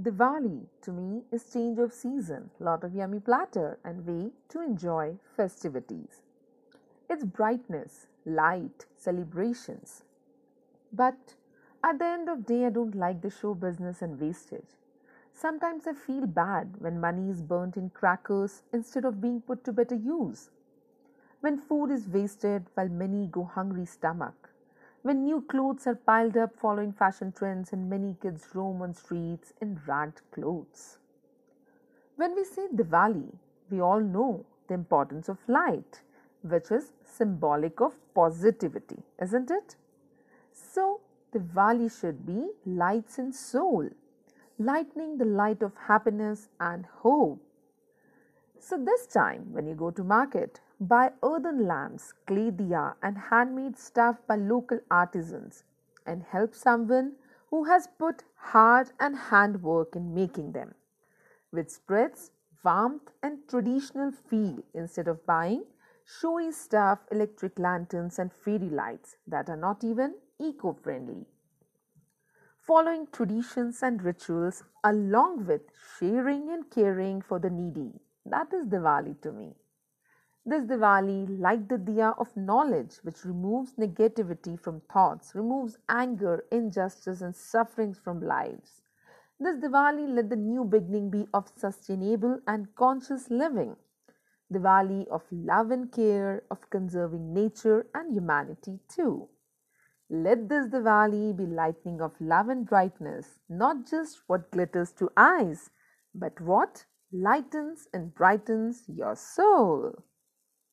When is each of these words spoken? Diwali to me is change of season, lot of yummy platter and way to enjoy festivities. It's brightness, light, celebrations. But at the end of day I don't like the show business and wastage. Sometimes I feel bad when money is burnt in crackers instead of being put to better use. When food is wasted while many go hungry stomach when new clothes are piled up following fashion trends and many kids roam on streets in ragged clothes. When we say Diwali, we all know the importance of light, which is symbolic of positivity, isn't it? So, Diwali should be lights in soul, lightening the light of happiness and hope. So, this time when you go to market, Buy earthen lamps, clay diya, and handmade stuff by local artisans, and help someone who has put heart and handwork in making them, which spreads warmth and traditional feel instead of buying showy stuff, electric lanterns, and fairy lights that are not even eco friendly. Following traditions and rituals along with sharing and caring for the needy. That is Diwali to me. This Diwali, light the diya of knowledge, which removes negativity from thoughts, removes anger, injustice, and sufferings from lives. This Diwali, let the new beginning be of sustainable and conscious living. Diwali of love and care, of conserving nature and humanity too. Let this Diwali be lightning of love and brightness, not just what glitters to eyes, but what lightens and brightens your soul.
Diwali 0.00 0.66
to 0.82 0.90
me 0.90 1.22
is 1.30 1.52
change 1.52 1.78
of 1.78 1.92
season, 1.92 2.50
lot 2.58 2.82
of 2.82 2.96
yummy 2.96 3.20
platter 3.20 3.78
and 3.84 4.04
way 4.04 4.32
to 4.48 4.60
enjoy 4.60 5.18
festivities. 5.36 6.20
It's 7.08 7.22
brightness, 7.22 8.08
light, 8.24 8.86
celebrations. 8.96 10.02
But 10.92 11.34
at 11.84 12.00
the 12.00 12.06
end 12.06 12.28
of 12.28 12.44
day 12.44 12.66
I 12.66 12.70
don't 12.70 12.96
like 12.96 13.22
the 13.22 13.30
show 13.30 13.54
business 13.54 14.02
and 14.02 14.20
wastage. 14.20 14.78
Sometimes 15.32 15.86
I 15.86 15.92
feel 15.92 16.26
bad 16.26 16.80
when 16.80 17.00
money 17.00 17.30
is 17.30 17.40
burnt 17.40 17.76
in 17.76 17.90
crackers 17.90 18.62
instead 18.72 19.04
of 19.04 19.20
being 19.20 19.42
put 19.42 19.62
to 19.62 19.72
better 19.72 19.94
use. 19.94 20.50
When 21.40 21.56
food 21.56 21.92
is 21.92 22.08
wasted 22.08 22.66
while 22.74 22.88
many 22.88 23.28
go 23.28 23.44
hungry 23.44 23.86
stomach 23.86 24.50
when 25.04 25.22
new 25.22 25.42
clothes 25.42 25.86
are 25.86 25.96
piled 26.10 26.34
up 26.42 26.52
following 26.58 26.90
fashion 26.90 27.30
trends 27.38 27.72
and 27.74 27.90
many 27.90 28.16
kids 28.22 28.44
roam 28.54 28.80
on 28.80 28.94
streets 28.94 29.52
in 29.60 29.78
ragged 29.86 30.22
clothes. 30.32 30.96
When 32.16 32.34
we 32.34 32.44
say 32.44 32.68
Diwali, 32.74 33.34
we 33.70 33.82
all 33.82 34.00
know 34.00 34.46
the 34.66 34.72
importance 34.72 35.28
of 35.28 35.46
light, 35.46 36.00
which 36.42 36.70
is 36.70 36.94
symbolic 37.04 37.82
of 37.82 37.92
positivity, 38.14 39.02
isn't 39.20 39.50
it? 39.50 39.76
So, 40.54 41.02
Diwali 41.34 41.90
should 42.00 42.24
be 42.24 42.52
lights 42.64 43.18
in 43.18 43.30
soul, 43.34 43.90
lightening 44.58 45.18
the 45.18 45.26
light 45.26 45.62
of 45.62 45.72
happiness 45.86 46.48
and 46.58 46.86
hope. 46.86 47.42
So, 48.58 48.78
this 48.82 49.06
time 49.06 49.52
when 49.52 49.66
you 49.66 49.74
go 49.74 49.90
to 49.90 50.02
market, 50.02 50.60
Buy 50.80 51.12
earthen 51.22 51.66
lamps, 51.66 52.12
clay 52.26 52.50
diya, 52.52 52.94
and 53.02 53.18
handmade 53.18 53.76
stuff 53.76 54.24
by 54.26 54.36
local 54.36 54.80
artisans, 54.90 55.64
and 56.06 56.22
help 56.22 56.54
someone 56.54 57.16
who 57.50 57.64
has 57.64 57.88
put 57.98 58.24
heart 58.36 58.92
and 59.00 59.16
handwork 59.16 59.96
in 59.96 60.14
making 60.14 60.52
them, 60.52 60.74
which 61.50 61.70
spreads 61.70 62.30
warmth 62.64 63.10
and 63.22 63.48
traditional 63.48 64.12
feel 64.12 64.58
instead 64.74 65.08
of 65.08 65.24
buying 65.26 65.64
showy 66.04 66.52
stuff, 66.52 67.00
electric 67.10 67.58
lanterns, 67.58 68.18
and 68.18 68.32
fairy 68.32 68.70
lights 68.70 69.16
that 69.26 69.48
are 69.48 69.56
not 69.56 69.82
even 69.84 70.14
eco 70.38 70.72
friendly. 70.72 71.26
Following 72.58 73.06
traditions 73.12 73.82
and 73.82 74.02
rituals 74.02 74.64
along 74.82 75.46
with 75.46 75.62
sharing 75.98 76.50
and 76.50 76.70
caring 76.70 77.22
for 77.22 77.38
the 77.38 77.50
needy. 77.50 78.00
That 78.26 78.52
is 78.52 78.66
Diwali 78.66 79.20
to 79.22 79.32
me. 79.32 79.54
This 80.46 80.64
Diwali, 80.64 81.38
light 81.40 81.70
the 81.70 81.78
diya 81.78 82.18
of 82.18 82.36
knowledge, 82.36 82.96
which 83.02 83.24
removes 83.24 83.76
negativity 83.76 84.60
from 84.60 84.82
thoughts, 84.92 85.34
removes 85.34 85.78
anger, 85.88 86.44
injustice, 86.52 87.22
and 87.22 87.34
sufferings 87.34 87.98
from 87.98 88.20
lives. 88.20 88.82
This 89.40 89.56
Diwali, 89.56 90.06
let 90.06 90.28
the 90.28 90.36
new 90.36 90.64
beginning 90.64 91.08
be 91.08 91.26
of 91.32 91.50
sustainable 91.56 92.40
and 92.46 92.74
conscious 92.76 93.30
living. 93.30 93.76
Diwali 94.52 95.08
of 95.08 95.22
love 95.32 95.70
and 95.70 95.90
care, 95.90 96.42
of 96.50 96.68
conserving 96.68 97.32
nature 97.32 97.86
and 97.94 98.14
humanity 98.14 98.80
too. 98.86 99.30
Let 100.10 100.50
this 100.50 100.66
Diwali 100.66 101.34
be 101.34 101.46
lightning 101.46 102.02
of 102.02 102.20
love 102.20 102.50
and 102.50 102.66
brightness, 102.66 103.38
not 103.48 103.86
just 103.86 104.20
what 104.26 104.50
glitters 104.50 104.92
to 104.98 105.10
eyes, 105.16 105.70
but 106.14 106.38
what 106.38 106.84
lightens 107.10 107.88
and 107.94 108.14
brightens 108.14 108.84
your 108.86 109.16
soul. 109.16 110.04